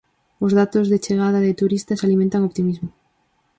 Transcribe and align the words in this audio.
Os 0.45 0.51
datos 0.59 0.85
de 0.91 0.97
chegada 1.05 1.39
de 1.45 1.57
turistas 1.61 2.03
alimentan 2.05 2.43
o 2.43 2.47
optimismo. 2.49 2.89